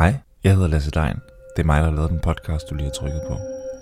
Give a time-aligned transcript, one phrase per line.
[0.00, 0.14] Hej,
[0.44, 1.16] jeg hedder Lasse Dein.
[1.56, 3.36] Det er mig, der har lavet den podcast, du lige har trykket på.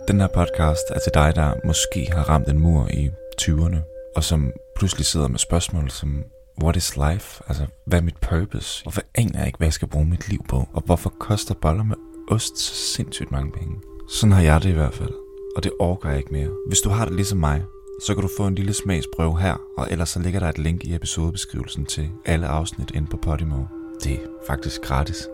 [0.08, 3.10] Den her podcast er til dig, der måske har ramt en mur i
[3.42, 3.76] 20'erne,
[4.16, 6.24] og som pludselig sidder med spørgsmål som,
[6.62, 7.42] what is life?
[7.48, 8.82] Altså, hvad er mit purpose?
[8.82, 10.68] Hvorfor aner jeg ikke, hvad jeg skal bruge mit liv på?
[10.72, 11.96] Og hvorfor koster boller med
[12.30, 13.76] ost så sindssygt mange penge?
[14.10, 15.12] Sådan har jeg det i hvert fald,
[15.56, 16.50] og det overgår jeg ikke mere.
[16.68, 17.62] Hvis du har det ligesom mig,
[18.06, 20.84] så kan du få en lille smagsprøve her, og ellers så ligger der et link
[20.84, 23.64] i episodebeskrivelsen til alle afsnit inde på Podimo.
[24.04, 25.28] Det er faktisk gratis.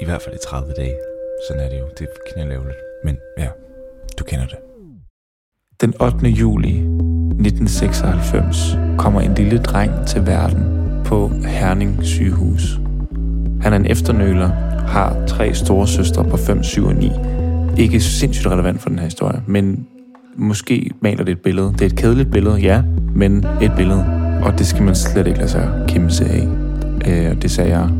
[0.00, 0.96] I hvert fald i 30 dage.
[1.48, 1.84] Sådan er det jo.
[1.98, 2.76] Det er knælavligt.
[3.04, 3.48] Men ja,
[4.18, 4.56] du kender det.
[5.80, 6.28] Den 8.
[6.28, 10.64] juli 1996 kommer en lille dreng til verden
[11.04, 12.80] på Herning sygehus.
[13.60, 14.48] Han er en efternøler,
[14.86, 17.10] har tre store søstre på 5, 7 og 9.
[17.78, 19.86] Ikke sindssygt relevant for den her historie, men
[20.36, 21.72] måske maler det et billede.
[21.72, 22.82] Det er et kedeligt billede, ja,
[23.14, 24.04] men et billede.
[24.42, 26.48] Og det skal man slet ikke lade sig kimse af.
[27.08, 27.90] Øh, det sagde jeg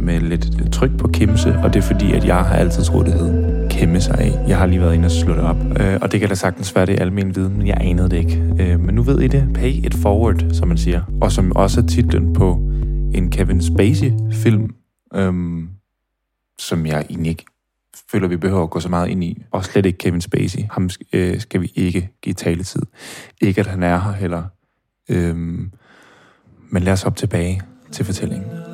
[0.00, 3.14] med lidt tryk på kimse, og det er fordi, at jeg har altid troet, det
[3.14, 4.48] hed kæmme sig af.
[4.48, 6.74] Jeg har lige været inde og slå det op, øh, og det kan da sagtens
[6.74, 8.54] være det almindelige viden, men jeg anede det ikke.
[8.60, 9.48] Øh, men nu ved I det.
[9.54, 11.02] Pay it forward, som man siger.
[11.20, 12.52] Og som også er titlen på
[13.14, 14.74] en Kevin Spacey-film,
[15.14, 15.32] øh,
[16.58, 17.44] som jeg egentlig ikke
[18.10, 19.42] føler, vi behøver at gå så meget ind i.
[19.50, 20.60] Og slet ikke Kevin Spacey.
[20.70, 22.82] Ham øh, skal vi ikke give taletid.
[23.40, 24.42] Ikke, at han er her heller.
[25.08, 25.36] Øh,
[26.70, 28.69] men lad os op tilbage til fortællingen.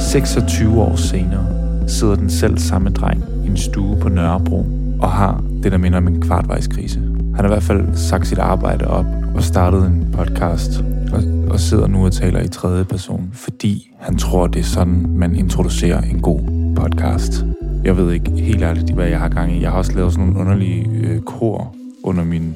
[0.00, 1.46] 26 år senere
[1.88, 4.66] sidder den selv samme dreng i en stue på Nørrebro
[5.00, 6.98] og har det, der minder om en kvartvejskrise.
[6.98, 11.60] Han har i hvert fald sagt sit arbejde op og startet en podcast og, og
[11.60, 16.00] sidder nu og taler i tredje person, fordi han tror, det er sådan, man introducerer
[16.00, 16.40] en god
[16.76, 17.44] podcast.
[17.84, 19.62] Jeg ved ikke helt ærligt, hvad jeg har gang i.
[19.62, 22.54] Jeg har også lavet sådan nogle underlige øh, kor under min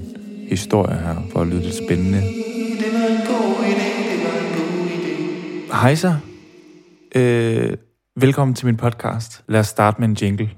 [0.48, 2.22] historie her, for at lyde lidt spændende.
[5.72, 6.12] Hej så.
[7.14, 7.77] Øh,
[8.16, 9.44] velkommen til min podcast.
[9.48, 10.50] Lad os starte med en jingle.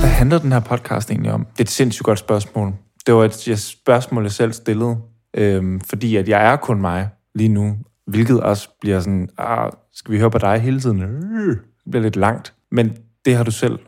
[0.00, 1.44] Hvad handler den her podcast egentlig om?
[1.44, 2.72] Det er et sindssygt godt spørgsmål.
[3.06, 4.96] Det var et spørgsmål, jeg selv stillede,
[5.36, 10.12] øhm, fordi at jeg er kun mig lige nu, hvilket også bliver sådan, ah, skal
[10.12, 11.02] vi høre på dig hele tiden?
[11.02, 12.54] Øh, det bliver lidt langt.
[12.70, 13.78] Men det har du selv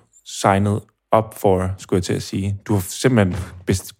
[0.40, 0.80] signet
[1.18, 2.58] up for, skulle jeg til at sige.
[2.66, 3.36] Du har simpelthen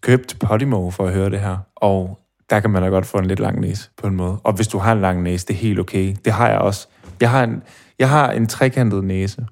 [0.00, 2.18] købt Podimo for at høre det her, og
[2.50, 4.38] der kan man da godt få en lidt lang næse på en måde.
[4.44, 6.16] Og hvis du har en lang næse, det er helt okay.
[6.24, 6.88] Det har jeg også.
[7.20, 7.62] Jeg har en,
[7.98, 9.46] jeg har en trekantet næse,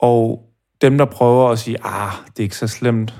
[0.00, 0.42] og
[0.80, 3.14] dem, der prøver at sige, ah, det er ikke så slemt,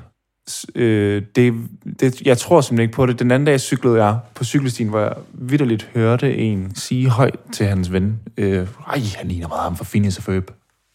[0.74, 1.54] øh, det,
[2.00, 3.18] det, jeg tror simpelthen ikke på det.
[3.18, 7.66] Den anden dag cyklede jeg på cykelstien, hvor jeg vidderligt hørte en sige højt til
[7.66, 10.50] hans ven, øh, ej, han ligner meget ham for Phineas og Ferb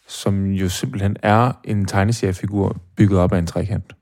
[0.08, 3.92] som jo simpelthen er en tegneseriefigur bygget op af en trekant.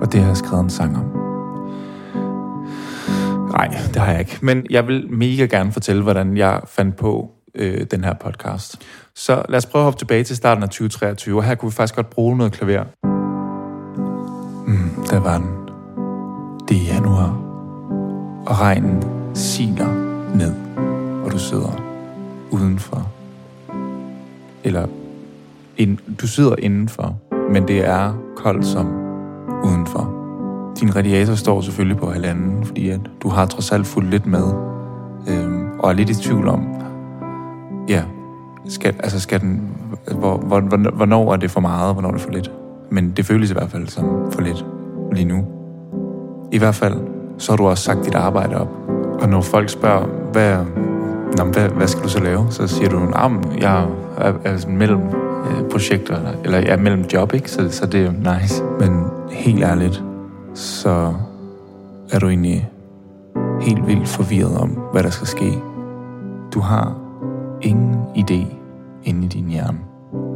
[0.00, 1.26] Og det har jeg skrevet en sang om.
[3.50, 4.38] Nej, det har jeg ikke.
[4.42, 8.76] Men jeg vil mega gerne fortælle, hvordan jeg fandt på øh, den her podcast.
[9.14, 11.74] Så lad os prøve at hoppe tilbage til starten af 2023, og her kunne vi
[11.74, 12.84] faktisk godt bruge noget klaver.
[14.66, 15.50] Mm, der var den.
[16.68, 17.30] Det er januar,
[18.46, 19.02] og regnen
[19.34, 19.92] siler
[20.34, 20.54] ned,
[21.24, 21.82] og du sidder
[22.50, 23.15] udenfor
[24.66, 24.86] eller
[25.76, 27.16] ind, du sidder indenfor,
[27.52, 28.86] men det er koldt som
[29.64, 30.12] udenfor.
[30.80, 34.44] Din radiator står selvfølgelig på halvanden, fordi at du har trods alt fuldt lidt med,
[35.28, 36.66] øhm, og er lidt i tvivl om,
[37.88, 38.02] ja,
[38.68, 39.70] skal, altså skal den,
[40.14, 40.60] hvor, hvor,
[40.90, 42.50] hvornår er det for meget, og hvornår er det for lidt.
[42.90, 44.64] Men det føles i hvert fald som for lidt
[45.12, 45.44] lige nu.
[46.52, 46.94] I hvert fald,
[47.38, 48.68] så har du også sagt dit arbejde op.
[49.20, 50.58] Og når folk spørger, hvad,
[51.38, 52.46] Nå, hvad, hvad skal du så lave?
[52.50, 57.04] Så siger du, at jeg er, er mellem øh, projekter, eller, eller jeg er mellem
[57.12, 57.50] job, ikke?
[57.50, 58.62] Så, så det er nice.
[58.80, 60.02] Men helt ærligt,
[60.54, 61.14] så
[62.10, 62.70] er du egentlig
[63.60, 65.58] helt vildt forvirret om, hvad der skal ske.
[66.54, 66.96] Du har
[67.62, 68.56] ingen idé
[69.04, 69.78] inde i din hjerne.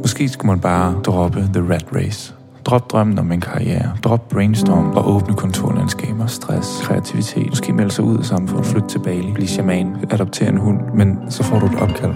[0.01, 2.33] Måske skulle man bare droppe The Rat Race
[2.65, 3.97] Drop drømmen om en karriere.
[4.03, 6.27] Drop brainstorm og åbne kontorlandskaber.
[6.27, 7.47] Stress, kreativitet.
[7.49, 8.65] Måske melde sig ud af samfundet.
[8.71, 9.31] Flytte til Bali.
[9.33, 9.87] Blive shaman.
[10.13, 10.79] Adoptere en hund.
[10.99, 12.13] Men så får du et opkald.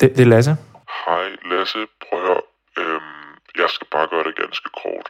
[0.00, 0.52] Det, det er Lasse.
[1.04, 1.80] Hej Lasse.
[2.02, 2.42] Prøv at høre.
[2.80, 3.28] Øhm,
[3.60, 5.06] jeg skal bare gøre det ganske kort.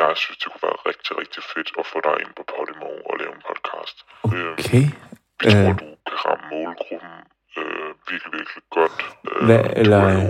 [0.00, 3.14] Jeg synes, det kunne være rigtig, rigtig fedt at få dig ind på Podimo og
[3.20, 3.96] lave en podcast.
[4.24, 4.84] Okay.
[4.84, 5.78] Øhm, vi tror, øh...
[5.82, 7.14] du kan ramme målgruppen
[7.58, 8.96] øh, virkelig, virkelig godt.
[9.30, 10.00] Øh, Hvad, eller...
[10.00, 10.28] Du er jo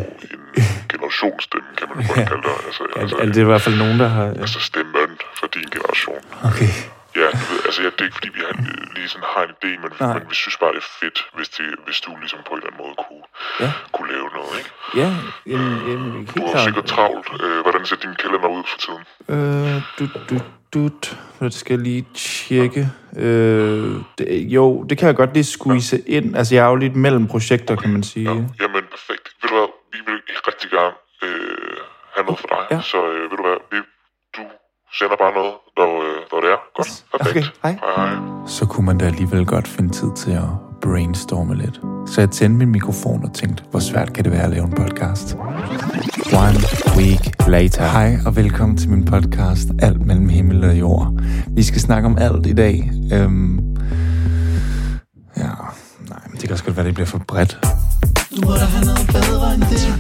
[0.57, 2.55] en generationsstemme, kan man godt kalde det.
[2.67, 4.27] Altså, er, altså, er det i hvert fald nogen, der har...
[4.45, 6.23] Altså stemmen for din generation.
[6.45, 6.73] Okay.
[7.17, 8.55] Ja, du altså ja, det er ikke fordi, vi har,
[8.97, 11.65] lige sådan har en idé, men, men vi synes bare, det er fedt, hvis, det,
[11.87, 13.25] hvis du ligesom på en eller anden måde kunne
[13.61, 13.71] Ja.
[13.93, 14.71] kunne lave noget, ikke?
[15.03, 15.11] Ja,
[15.53, 16.65] jamen, Du helt er klart.
[16.65, 17.29] sikkert travlt.
[17.45, 19.03] Øh, hvordan ser din kalender ud for tiden?
[19.35, 20.35] Øh, du, du,
[20.75, 20.81] du,
[21.41, 22.83] det skal jeg lige tjekke.
[23.17, 24.27] Øh, det,
[24.57, 26.37] jo, det kan jeg godt lige squeeze ind.
[26.37, 28.25] Altså, jeg er jo lidt mellem projekter, kan man sige.
[28.31, 28.35] Ja.
[28.63, 29.27] Jamen, perfekt.
[29.43, 31.77] Ved du hvad, vi vil rigtig gerne øh,
[32.15, 32.63] have noget for dig.
[32.77, 32.81] Ja.
[32.81, 33.83] Så øh, ved du hvad, vi, du
[34.99, 36.61] sender bare noget, når, øh, når det er.
[36.77, 37.37] Godt, perfekt.
[37.37, 37.73] Okay, hej.
[37.97, 38.15] Hej, hej.
[38.47, 40.49] Så kunne man da alligevel godt finde tid til at
[40.83, 41.81] brainstorme lidt.
[42.07, 44.73] Så jeg tændte min mikrofon og tænkte, hvor svært kan det være at lave en
[44.73, 45.37] podcast?
[46.45, 46.59] One
[46.97, 47.85] week later.
[47.85, 51.13] Hej og velkommen til min podcast, Alt mellem himmel og jord.
[51.49, 52.91] Vi skal snakke om alt i dag.
[53.13, 53.59] Øhm,
[55.37, 55.51] ja,
[56.09, 57.59] nej, men det kan også godt være, det bliver for bredt.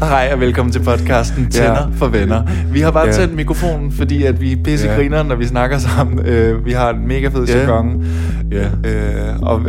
[0.00, 1.86] Hej og velkommen til podcasten Tænder ja.
[1.96, 2.42] for venner.
[2.72, 3.12] Vi har bare Ja.
[3.12, 4.94] tændt mikrofonen, fordi at vi er pisse Ja.
[4.96, 6.26] griner, når vi snakker sammen.
[6.26, 7.58] Øh, vi har en mega fed Ja.
[7.58, 8.04] jargon,
[8.52, 8.68] Ja.
[8.84, 9.60] øh, og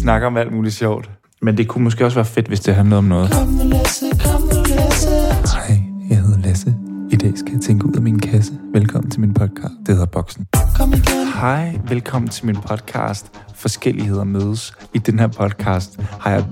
[0.00, 1.10] snakker om alt muligt sjovt.
[1.42, 3.28] Men det kunne måske også være fedt, hvis det handlede om noget.
[3.28, 3.38] Hej,
[6.10, 6.74] jeg hedder Lasse.
[7.10, 8.52] I dag skal jeg tænke ud af min kasse.
[8.74, 9.74] Velkommen til min podcast.
[9.86, 10.46] Det hedder Boksen.
[11.40, 13.26] Hej, velkommen til min podcast.
[13.58, 14.74] Forskelligheder mødes.
[14.94, 16.44] I den her podcast har jeg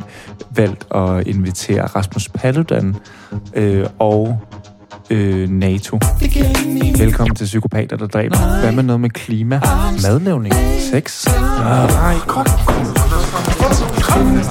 [0.50, 2.96] valgt at invitere Rasmus Paludan
[3.54, 4.40] øh, og
[5.10, 5.98] øh, NATO.
[6.98, 8.60] Velkommen til Psykopater, der dræber.
[8.60, 9.60] Hvad med noget med klima,
[10.02, 10.54] madlavning,
[10.92, 11.26] sex?
[11.26, 12.46] Nej, kom.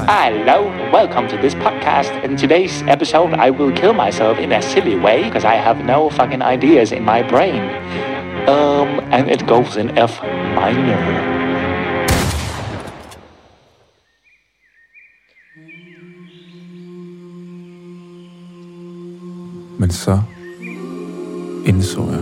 [0.10, 0.58] Hello,
[0.94, 2.12] welcome to this podcast.
[2.24, 6.10] In today's episode, I will kill myself in a silly way because I have no
[6.10, 7.62] fucking ideas in my brain.
[8.48, 10.22] Um, and it goes in F
[10.56, 11.35] minor.
[19.78, 20.20] Men så
[21.66, 22.22] indså jeg,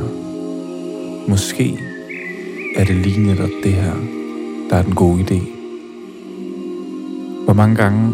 [1.28, 1.80] måske
[2.76, 3.94] er det lige netop det her,
[4.70, 5.40] der er den gode idé.
[7.46, 8.14] Hvor mange gange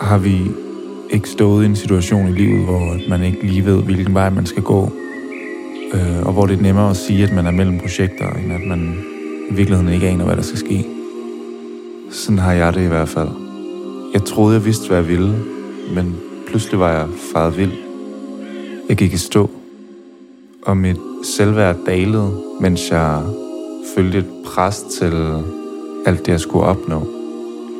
[0.00, 0.40] har vi
[1.10, 4.46] ikke stået i en situation i livet, hvor man ikke lige ved, hvilken vej man
[4.46, 4.92] skal gå,
[5.94, 8.66] øh, og hvor det er nemmere at sige, at man er mellem projekter, end at
[8.68, 8.98] man
[9.50, 10.86] i virkeligheden ikke aner, hvad der skal ske.
[12.10, 13.28] Sådan har jeg det i hvert fald.
[14.14, 15.34] Jeg troede, jeg vidste, hvad jeg ville,
[15.94, 16.16] men
[16.48, 17.83] pludselig var jeg faret vild.
[18.88, 19.50] Jeg gik i stå,
[20.62, 23.22] og mit selvværd dalede, mens jeg
[23.96, 25.42] følte et pres til
[26.06, 27.02] alt det, jeg skulle opnå.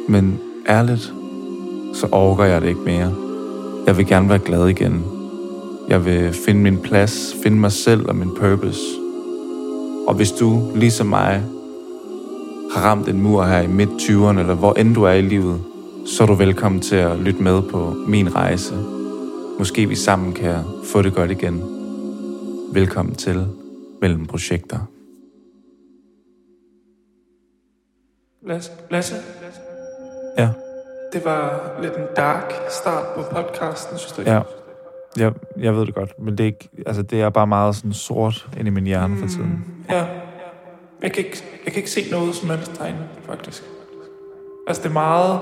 [0.08, 1.12] Men ærligt,
[1.94, 3.14] så overgår jeg det ikke mere.
[3.86, 5.04] Jeg vil gerne være glad igen.
[5.88, 8.80] Jeg vil finde min plads, finde mig selv og min purpose.
[10.06, 11.42] Og hvis du, ligesom mig,
[12.74, 15.60] har ramt en mur her i midt 20'erne, eller hvor end du er i livet,
[16.06, 18.74] så er du velkommen til at lytte med på min rejse.
[19.58, 21.62] Måske vi sammen kan få det godt igen.
[22.72, 23.46] Velkommen til
[24.00, 24.78] Mellem Projekter.
[28.46, 29.14] Lasse, Lasse,
[30.38, 30.48] Ja,
[31.12, 34.30] det var lidt en dark start på podcasten, synes du ikke?
[34.32, 34.40] ja.
[35.16, 37.92] Jeg, jeg ved det godt, men det er, ikke, altså det er bare meget sådan
[37.92, 39.64] sort inde i min hjerne for tiden.
[39.90, 40.06] ja.
[41.02, 42.94] Jeg kan, ikke, jeg kan ikke se noget som helst tegn,
[43.26, 43.62] faktisk.
[44.66, 45.40] Altså, det er meget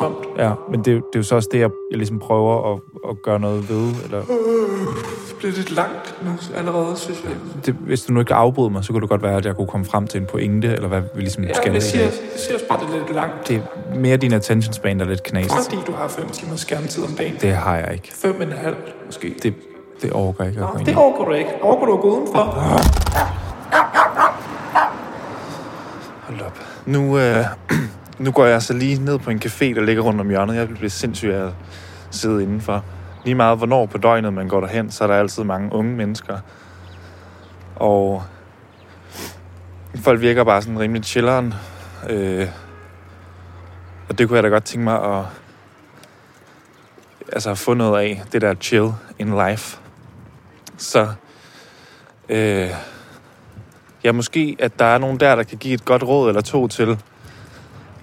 [0.00, 0.16] tomt.
[0.38, 2.72] Ja, men det, er jo- det er jo så også det, jeg, jeg ligesom prøver
[2.72, 2.80] at,
[3.10, 3.92] at gøre noget ved.
[4.04, 4.18] Eller,
[5.28, 7.32] Det bliver lidt langt nu allerede, synes jeg.
[7.66, 9.66] det, hvis du nu ikke afbryder mig, så kunne det godt være, at jeg kunne
[9.66, 11.72] komme frem til en pointe, eller hvad vi ligesom Ja, skal.
[11.72, 13.48] jeg i siger, jeg siger også bare, det er lidt langt.
[13.48, 13.56] Det
[13.92, 15.50] er mere din attention span, der er lidt knast.
[15.54, 17.34] Fordi du har fem timer skærmtid om dagen.
[17.40, 18.10] Det har jeg ikke.
[18.14, 18.76] Fem og en halv,
[19.06, 19.34] måske.
[19.42, 19.54] Det,
[20.02, 20.96] det overgår jeg ikke ind Det i.
[20.96, 21.50] overgår du ikke.
[21.62, 22.40] Overgår du at gå udenfor?
[26.26, 26.58] Hold op.
[26.86, 27.36] Nu, øh,
[28.18, 30.56] nu går jeg så lige ned på en café, der ligger rundt om hjørnet.
[30.56, 31.52] Jeg vil blive sindssyg af at
[32.10, 32.84] sidde indenfor.
[33.24, 36.38] Lige meget hvornår på døgnet man går derhen, så er der altid mange unge mennesker.
[37.76, 38.22] Og
[39.96, 41.54] folk virker bare sådan rimelig chilleren.
[42.10, 42.48] Øh,
[44.08, 45.24] og det kunne jeg da godt tænke mig at
[47.32, 48.22] altså, få noget af.
[48.32, 49.78] Det der chill in life.
[50.76, 51.08] Så
[52.28, 52.70] øh,
[54.04, 56.68] ja, måske, at der er nogen der, der kan give et godt råd eller to
[56.68, 56.98] til,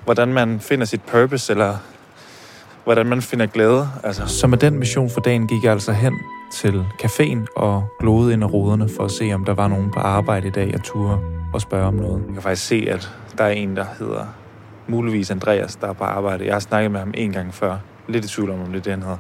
[0.05, 1.77] hvordan man finder sit purpose, eller
[2.83, 3.89] hvordan man finder glæde.
[4.03, 4.27] Altså.
[4.27, 6.13] Så med den mission for dagen gik jeg altså hen
[6.53, 9.99] til caféen og glodede ind af ruderne for at se, om der var nogen på
[9.99, 11.19] arbejde i dag, jeg turde
[11.53, 12.23] og spørge om noget.
[12.25, 14.25] Jeg kan faktisk se, at der er en, der hedder
[14.87, 16.45] muligvis Andreas, der er på arbejde.
[16.45, 17.77] Jeg har snakket med ham en gang før.
[18.07, 19.17] Lidt i tvivl om, om det er det, han hedder.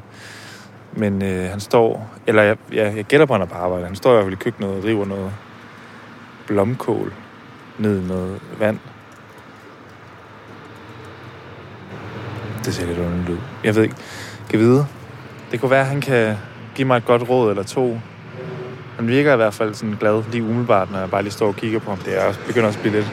[0.93, 3.85] Men øh, han står, eller jeg, jeg, jeg gætter på, at han er på arbejde.
[3.85, 5.31] Han står i hvert fald i køkkenet og driver noget
[6.47, 7.13] blomkål
[7.77, 8.79] ned i noget vand.
[12.65, 13.37] Det ser lidt underligt ud.
[13.63, 13.95] Jeg ved ikke.
[14.49, 14.85] Kan vide.
[15.51, 16.35] Det kunne være, at han kan
[16.75, 17.99] give mig et godt råd eller to.
[18.95, 21.55] Han virker i hvert fald sådan glad lige umiddelbart, når jeg bare lige står og
[21.55, 21.99] kigger på ham.
[21.99, 23.11] Det er også, begynder også at blive lidt...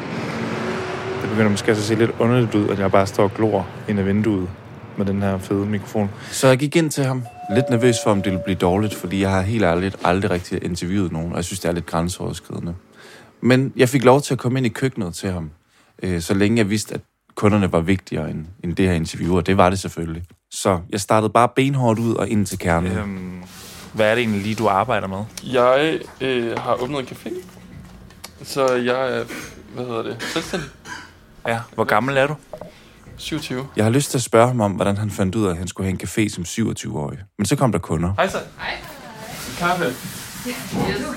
[1.23, 3.67] Det begynder måske også at se lidt underligt ud, at jeg bare står og glor
[3.89, 4.49] ind ad vinduet.
[4.99, 6.11] med den her fede mikrofon.
[6.31, 7.23] Så jeg gik ind til ham,
[7.55, 10.65] lidt nervøs for, om det ville blive dårligt, fordi jeg har helt ærligt aldrig rigtig
[10.65, 12.75] interviewet nogen, og jeg synes, det er lidt grænseoverskridende.
[13.41, 15.51] Men jeg fik lov til at komme ind i køkkenet til ham,
[16.03, 17.01] øh, så længe jeg vidste, at
[17.39, 20.25] kunderne var vigtigere end, end det her interview, og det var det selvfølgelig.
[20.51, 22.93] Så jeg startede bare benhårdt ud og ind til kernen.
[22.93, 23.43] Øhm,
[23.93, 25.25] hvad er det egentlig lige, du arbejder med?
[25.45, 27.31] Jeg øh, har åbnet en café,
[28.43, 29.25] så jeg er,
[29.75, 30.69] hvad hedder det, selvstændig.
[31.47, 32.37] Ja, hvor gammel er du?
[33.17, 33.67] 27.
[33.77, 35.69] Jeg har lyst til at spørge ham om, hvordan han fandt ud af, at han
[35.69, 37.19] skulle have en café som 27-årig.
[37.39, 38.13] Men så kom der kunder.
[38.17, 38.39] Hej så.
[38.59, 38.77] Hej.
[39.59, 39.85] Kaffe.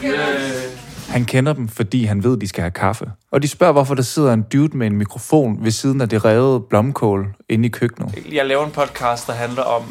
[0.04, 0.71] Øh,
[1.12, 3.06] Han kender dem, fordi han ved, de skal have kaffe.
[3.32, 6.26] Og de spørger, hvorfor der sidder en dude med en mikrofon ved siden af det
[6.26, 8.16] revede blomkål inde i køkkenet.
[8.32, 9.84] Jeg laver en podcast, der handler om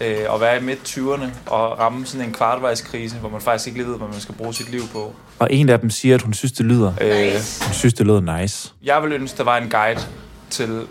[0.00, 3.88] øh, at være i midt-20'erne og ramme sådan en kvartvejskrise, hvor man faktisk ikke lige
[3.90, 5.14] ved, hvad man skal bruge sit liv på.
[5.38, 6.92] Og en af dem siger, at hun synes, det lyder.
[7.00, 7.32] Øh,
[7.66, 8.72] Hun synes, det lyder nice.
[8.84, 10.00] jeg vil ønske, der var en guide
[10.50, 10.86] til,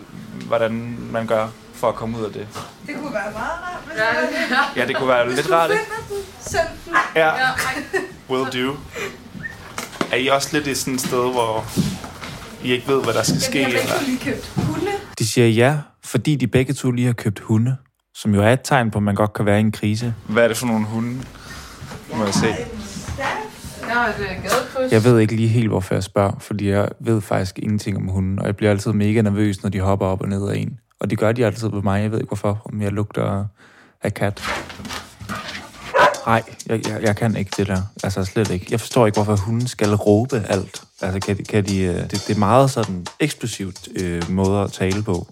[0.46, 2.46] hvordan man gør for at komme ud af det.
[2.86, 4.04] Det kunne være meget rart, hvis ja,
[4.76, 4.82] ja.
[4.82, 5.82] Ja, det kunne være lidt rart, ikke?
[6.40, 6.94] Send den.
[7.16, 7.26] Ja.
[7.26, 7.32] Ja,
[8.30, 8.72] Will do.
[10.12, 11.64] Er I også lidt i sådan et sted, hvor
[12.64, 13.58] I ikke ved, hvad der skal ske?
[13.58, 14.06] Jeg har Eller?
[14.06, 14.90] lige købt hunde.
[15.18, 17.76] De siger ja, fordi de begge to lige har købt hunde.
[18.14, 20.14] Som jo er et tegn på, at man godt kan være i en krise.
[20.28, 21.22] Hvad er det for nogle hunde?
[22.14, 22.46] Må jeg se.
[22.46, 22.52] Ja,
[24.18, 24.92] det er gadekryds.
[24.92, 28.38] Jeg ved ikke lige helt, hvorfor jeg spørger, fordi jeg ved faktisk ingenting om hunden,
[28.38, 30.78] og jeg bliver altid mega nervøs, når de hopper op og ned af en.
[31.00, 32.02] Og det gør de altid på mig.
[32.02, 33.44] Jeg ved ikke hvorfor, om jeg lugter
[34.02, 34.42] af kat.
[36.26, 37.82] Nej, jeg, jeg, jeg kan ikke det der.
[38.04, 38.66] Altså slet ikke.
[38.70, 40.82] Jeg forstår ikke, hvorfor hunden skal råbe alt.
[41.00, 45.02] Altså kan kan de, øh, det, det er meget sådan eksplosivt øh, måde at tale
[45.02, 45.26] på.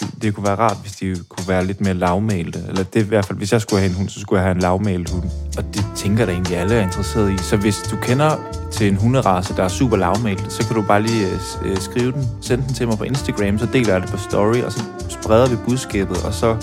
[0.00, 2.64] Det, det kunne være rart, hvis de kunne være lidt mere lavmælte.
[2.68, 4.54] Eller det i hvert fald, hvis jeg skulle have en hund, så skulle jeg have
[4.54, 5.24] en lavmælt hund.
[5.56, 7.38] Og det tænker der egentlig, alle er interesseret i.
[7.38, 8.36] Så hvis du kender
[8.72, 12.12] til en hunderace, der er super lavmælt, så kan du bare lige øh, øh, skrive
[12.12, 14.82] den, send den til mig på Instagram, så deler jeg det på story, og så
[15.08, 16.56] spreder vi budskabet, og så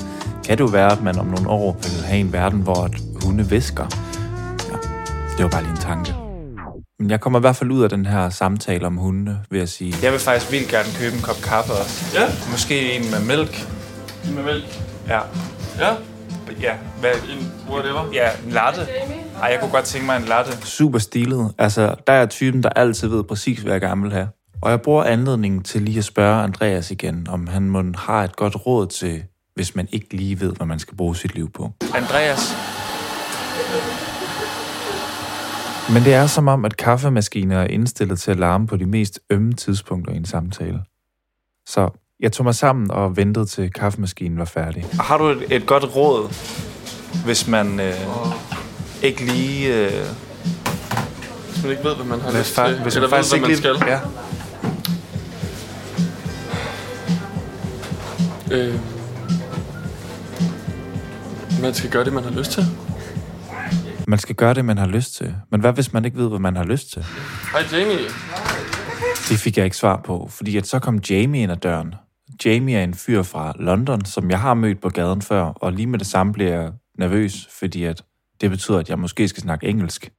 [0.45, 2.89] kan det jo være, at man om nogle år vil have en verden, hvor
[3.25, 3.85] at hunde væsker.
[4.71, 4.77] Ja,
[5.37, 6.13] det var bare lige en tanke.
[6.99, 9.69] Men jeg kommer i hvert fald ud af den her samtale om hundene, vil jeg
[9.69, 9.93] sige.
[10.03, 12.19] Jeg vil faktisk vildt gerne købe en kop kaffe også.
[12.19, 12.25] Ja.
[12.51, 13.67] Måske en med mælk.
[14.35, 14.65] med mælk.
[15.07, 15.19] Ja.
[15.79, 15.93] Ja.
[16.61, 17.11] Ja, hvad?
[17.11, 18.05] En whatever.
[18.13, 18.81] Ja, en latte.
[19.41, 20.51] Ej, jeg kunne godt tænke mig en latte.
[20.67, 21.53] super stilet.
[21.57, 24.27] Altså, der er typen, der altid ved præcis, hvad jeg gerne vil have.
[24.61, 28.35] Og jeg bruger anledningen til lige at spørge Andreas igen, om han må har et
[28.35, 29.23] godt råd til,
[29.55, 31.71] hvis man ikke lige ved, hvad man skal bruge sit liv på.
[31.95, 32.55] Andreas,
[35.93, 39.19] Men det er som om, at kaffemaskiner er indstillet til at larme på de mest
[39.29, 40.79] ømme tidspunkter i en samtale.
[41.67, 41.89] Så
[42.19, 44.85] jeg tog mig sammen og ventede til kaffemaskinen var færdig.
[44.99, 46.33] har du et, et godt råd,
[47.25, 47.93] hvis man øh,
[49.03, 49.85] ikke lige...
[49.85, 49.91] Øh,
[51.51, 52.79] Hvis man ikke ved, hvad man har lyst til.
[52.83, 53.99] hvis eller man faktisk ved, ikke hvad man lige...
[58.47, 58.57] skal.
[58.57, 58.67] Ja.
[58.67, 58.79] Øh,
[61.61, 62.65] man skal gøre det, man har lyst til.
[64.07, 65.35] Man skal gøre det, man har lyst til.
[65.51, 67.03] Men hvad hvis man ikke ved, hvad man har lyst til?
[67.51, 67.97] Hej Jamie.
[69.29, 71.95] Det fik jeg ikke svar på, fordi at så kom Jamie ind ad døren.
[72.45, 75.87] Jamie er en fyr fra London, som jeg har mødt på gaden før, og lige
[75.87, 78.01] med det samme bliver jeg nervøs, fordi at
[78.41, 80.11] det betyder, at jeg måske skal snakke engelsk.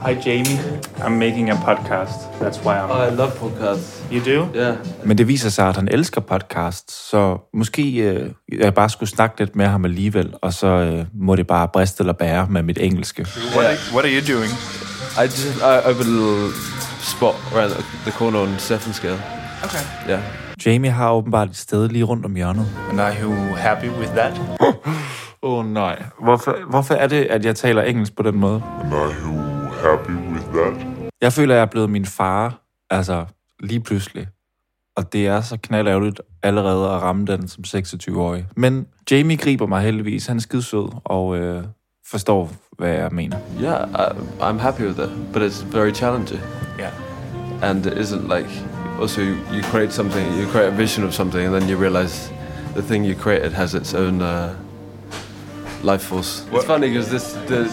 [0.00, 0.58] Hi Jamie,
[0.98, 2.38] I'm making a podcast.
[2.38, 2.90] That's why I'm...
[2.90, 4.02] Oh, I love podcasts.
[4.12, 4.48] You do?
[4.54, 4.76] Yeah.
[5.04, 9.38] Men det viser sig, at han elsker podcast, så måske øh, jeg bare skulle snakke
[9.38, 12.78] lidt med ham alligevel, og så øh, må det bare briste eller bære med mit
[12.78, 13.26] engelske.
[13.56, 14.50] What, are, what are you doing?
[15.18, 16.52] I just I a little
[17.00, 17.70] spot around
[18.02, 19.22] the corner on Seven Scale.
[19.64, 20.10] Okay.
[20.10, 20.22] Yeah.
[20.66, 22.66] Jamie har åbenbart et sted lige rundt om hjørnet.
[22.90, 24.40] And are you happy with that?
[24.60, 24.74] Åh
[25.58, 26.02] oh, nej.
[26.22, 28.62] Hvorfor, hvorfor er det, at jeg taler engelsk på den måde?
[28.84, 29.47] And are you
[29.82, 30.86] happy with that?
[31.20, 33.24] Jeg føler, at jeg er blevet min far, altså
[33.60, 34.26] lige pludselig.
[34.96, 38.46] Og det er så knaldærgerligt allerede at ramme den som 26-årig.
[38.56, 40.26] Men Jamie griber mig heldigvis.
[40.26, 41.64] Han er skidesød og øh,
[42.10, 43.36] forstår, hvad jeg mener.
[43.62, 43.94] Yeah, I,
[44.40, 46.40] I'm happy with it, but it's very challenging,
[46.78, 46.92] Yeah.
[47.70, 48.50] and it isn't like.
[49.00, 52.32] Also, you, you create something, you create a vision of something, and then you realize
[52.74, 54.48] the thing you created has its own uh,
[55.82, 56.44] life force.
[56.52, 57.72] It's funny because this, this,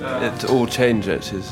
[0.00, 1.32] it all changes.
[1.32, 1.50] It's,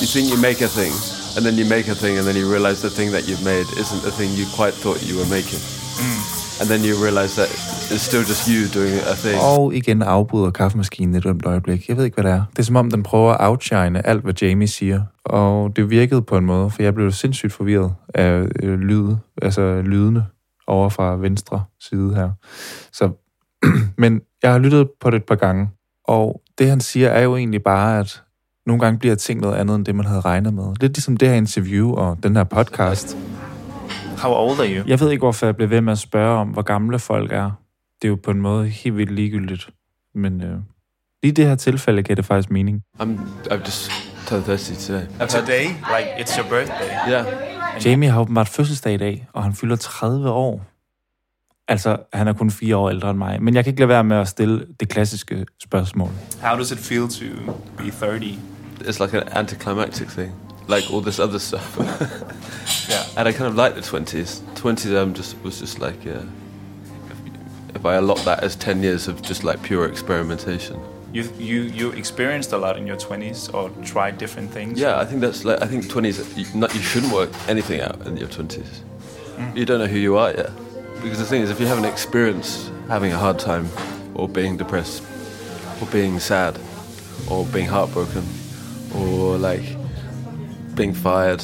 [0.00, 0.92] you think you make a thing,
[1.36, 3.66] and then you make a thing, and then you realize the thing that you've made
[3.82, 5.60] isn't the thing you quite thought you were making.
[6.60, 7.48] And then you realize that
[7.92, 9.40] it's still just you doing a thing.
[9.42, 11.88] Og igen afbryder kaffemaskinen et ømt øjeblik.
[11.88, 12.44] Jeg ved ikke, hvad det er.
[12.50, 15.02] Det er som om, den prøver at outshine alt, hvad Jamie siger.
[15.24, 19.82] Og det virkede på en måde, for jeg blev sindssygt forvirret af øh, lyd, altså
[19.84, 20.26] lydene
[20.66, 22.30] over fra venstre side her.
[22.92, 23.10] Så,
[24.02, 25.68] men jeg har lyttet på det et par gange,
[26.10, 28.22] og det han siger er jo egentlig bare, at
[28.66, 30.74] nogle gange bliver ting noget andet, end det man havde regnet med.
[30.80, 33.16] Lidt ligesom det her interview og den her podcast.
[34.18, 34.84] How old are you?
[34.86, 37.50] Jeg ved ikke, hvorfor jeg blev ved med at spørge om, hvor gamle folk er.
[38.02, 39.70] det er jo på en måde helt vildt ligegyldigt.
[40.14, 40.58] Men øh,
[41.22, 42.82] lige i det her tilfælde gav det faktisk mening.
[43.00, 43.08] I'm
[43.50, 43.90] I've just
[44.26, 45.06] 30 today.
[45.28, 47.10] Today, like it's your birthday.
[47.10, 47.26] Yeah.
[47.86, 50.69] Jamie har åbenbart fødselsdag i dag, og han fylder 30 år.
[51.70, 53.42] Altså, han er kun fire år ældre end mig.
[53.42, 56.10] Men jeg kan ikke lade være med at stille det klassiske spørgsmål.
[56.42, 58.38] How does it feel to be 30?
[58.80, 60.32] It's like an anticlimactic thing,
[60.68, 61.78] like all this other stuff.
[62.90, 63.18] Yeah.
[63.18, 64.42] and I kind of like the 20s.
[64.56, 66.22] 20s I'm just was just like yeah.
[67.74, 70.76] If, I allot that as 10 years of just like pure experimentation.
[71.14, 74.80] You you you experienced a lot in your 20s or tried different things.
[74.80, 76.36] Yeah, I think that's like I think 20s.
[76.36, 78.68] You, not, you shouldn't work anything out in your 20s.
[79.54, 80.50] You don't know who you are yet.
[81.02, 83.68] Because the thing is, if you haven't experienced having a hard time,
[84.14, 85.02] or being depressed,
[85.80, 86.58] or being sad,
[87.30, 88.22] or being heartbroken,
[88.94, 89.64] or like
[90.74, 91.42] being fired,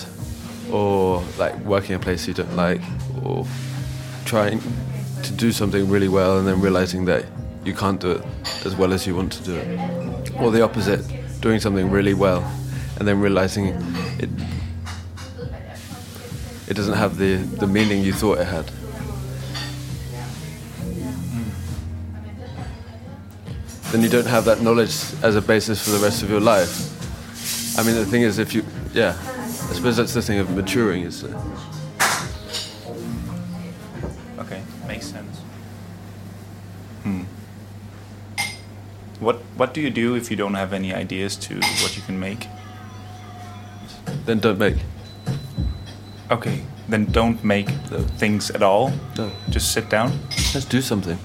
[0.70, 2.82] or like working in a place you don't like,
[3.22, 3.46] or
[4.26, 4.60] trying
[5.22, 7.24] to do something really well and then realizing that
[7.64, 8.24] you can't do it
[8.66, 11.02] as well as you want to do it, or the opposite,
[11.40, 12.42] doing something really well
[12.98, 13.68] and then realizing
[14.18, 14.30] it
[16.68, 18.68] it doesn't have the, the meaning you thought it had.
[23.96, 27.78] Then you don't have that knowledge as a basis for the rest of your life.
[27.78, 28.62] I mean, the thing is, if you,
[28.92, 31.28] yeah, I suppose that's the thing of maturing, is uh,
[34.38, 35.38] Okay, makes sense.
[37.04, 37.22] Hmm.
[39.18, 42.20] What what do you do if you don't have any ideas to what you can
[42.20, 42.48] make?
[44.26, 44.76] then don't make.
[46.30, 46.60] Okay,
[46.90, 48.92] then don't make the things at all.
[49.16, 50.12] No, Just sit down.
[50.52, 51.18] just do something.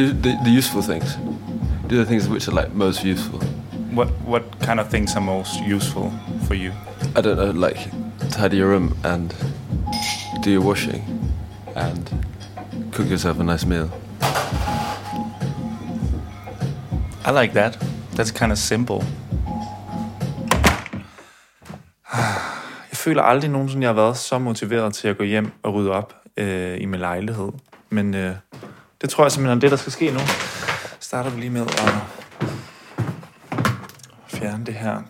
[0.00, 1.16] Do the, the useful things.
[1.86, 3.38] Do the things which are like most useful.
[3.92, 6.10] What what kind of things are most useful
[6.46, 6.72] for you?
[7.14, 7.90] I don't know, like
[8.30, 9.34] tidy your room and
[10.42, 11.02] do your washing
[11.76, 12.10] and
[12.92, 13.90] cook yourself a nice meal.
[17.26, 17.76] I like that.
[18.14, 19.04] That's kind of simple.
[22.90, 25.90] Jeg føler aldrig nogensinde, jeg har været så motiveret til at gå hjem og rydde
[25.90, 27.52] op øh, i min lejlighed.
[27.90, 28.34] Men øh,
[29.00, 30.20] det tror jeg simpelthen er det, der skal ske nu.
[31.00, 31.94] Starter vi lige med at
[34.28, 35.02] fjerne det her.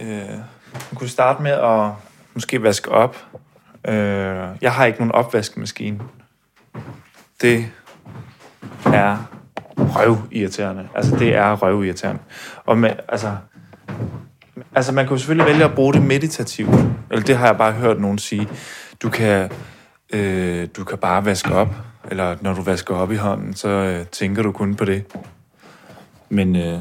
[0.00, 0.28] Øh,
[0.74, 1.90] man kunne starte med at
[2.34, 3.16] måske vaske op.
[3.88, 3.94] Øh,
[4.60, 6.00] jeg har ikke nogen opvaskemaskine.
[7.40, 7.66] Det
[8.86, 9.16] er
[9.76, 10.88] røvirriterende.
[10.94, 12.22] Altså, det er røvirriterende.
[12.64, 13.36] Og med, altså,
[14.74, 16.74] Altså, man kan jo selvfølgelig vælge at bruge det meditativt.
[17.10, 18.48] Eller det har jeg bare hørt nogen sige.
[19.02, 19.50] Du kan,
[20.12, 21.68] øh, du kan bare vaske op.
[22.10, 25.16] Eller når du vasker op i hånden, så øh, tænker du kun på det.
[26.28, 26.80] Men øh,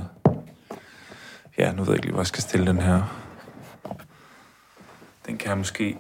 [1.58, 3.02] ja, nu ved jeg ikke lige, hvor jeg skal stille den her.
[5.26, 5.98] Den kan jeg måske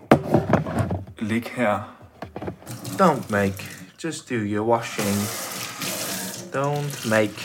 [1.20, 1.96] ligge her.
[3.02, 3.70] Don't make.
[4.04, 5.18] Just do your washing.
[6.54, 7.40] Don't make.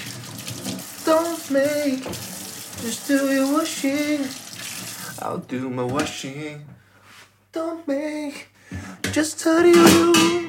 [1.06, 2.04] Don't make.
[2.82, 4.20] Just do your washing.
[5.22, 6.64] I'll do my washing.
[7.56, 8.48] Don't make.
[9.14, 10.45] Just tell your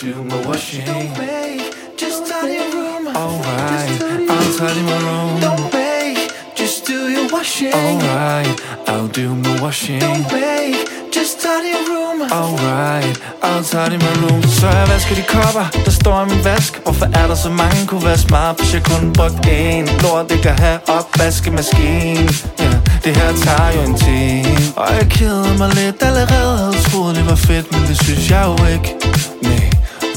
[0.00, 0.86] do my washing.
[0.86, 1.74] Don't make.
[1.98, 3.08] Just tidy your room.
[3.08, 5.40] Alright, I'll tidy my room.
[5.40, 6.32] Don't make.
[6.56, 7.74] Just do your washing.
[7.74, 10.00] Alright, I'll do my washing.
[10.00, 10.88] Don't make.
[11.12, 12.22] Just tidy your room.
[12.32, 14.42] Alright, I'll tidy my room.
[14.42, 16.80] Så jeg vasker de kopper, der står i min vask.
[16.84, 20.02] Hvorfor er der så mange kunne være smart, hvis jeg kun brugte én?
[20.02, 22.30] Lort, det kan have opvaskemaskine.
[22.58, 22.70] Ja,
[23.04, 24.58] det her tager jo en time.
[24.76, 26.58] Og jeg keder mig lidt allerede.
[26.58, 28.96] Havde troet, det var fedt, men det synes jeg jo ikke.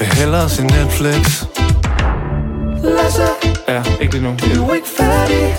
[0.04, 1.44] Vil hellere se Netflix.
[2.84, 3.28] Lasse,
[3.68, 4.36] Ja, ikke lige nu.
[4.56, 5.56] du er ikke færdig.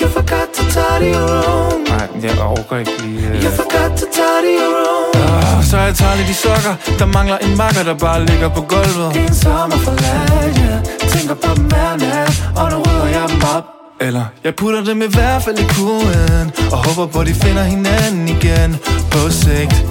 [0.00, 1.80] You forgot to tidy your room.
[1.88, 3.28] Nej, jeg overgår ikke lige...
[3.28, 3.44] Uh...
[3.44, 5.56] You forgot to tidy your room.
[5.58, 6.74] Oh, så jeg tager lidt de sokker.
[6.98, 9.16] Der mangler en makker, der bare ligger på gulvet.
[9.16, 11.08] En sommer for ja.
[11.08, 13.64] Tænker på dem hver nat, og nu rydder jeg dem op.
[14.00, 18.28] Eller jeg putter dem i hvert fald i kurven Og håber på, de finder hinanden
[18.28, 18.76] igen
[19.10, 19.84] På sigt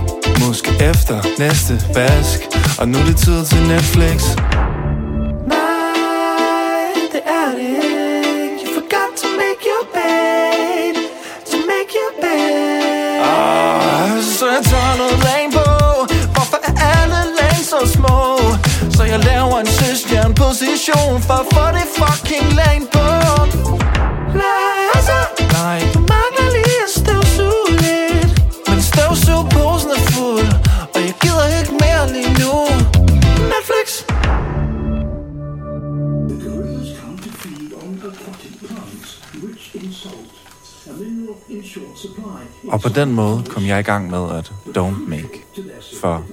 [0.47, 2.39] Måske efter næste vask.
[2.79, 4.35] Og nu er det tid til Netflix.
[5.47, 7.21] Nej, det
[7.57, 8.55] det ikke.
[8.61, 10.95] You forgot to make your bed.
[11.51, 12.79] To make your bed.
[14.39, 15.65] Så jeg tager noget lag på
[16.33, 18.39] Hvorfor er alle lag så små?
[18.97, 23.18] Så jeg laver en søstjern position For at få det fucking lag på
[42.67, 45.45] Og på den måde kom jeg i gang med at don't make.
[46.01, 46.23] For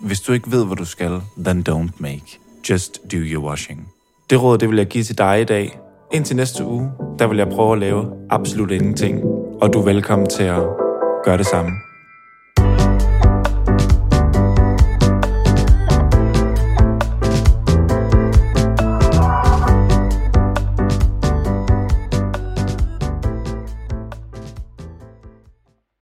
[0.00, 2.38] hvis du ikke ved, hvad du skal, then don't make.
[2.70, 3.88] Just do your washing.
[4.30, 5.78] Det råd, det vil jeg give til dig i dag.
[6.12, 9.24] Indtil næste uge, der vil jeg prøve at lave absolut ingenting.
[9.60, 10.62] Og du er velkommen til at
[11.24, 11.87] gøre det samme.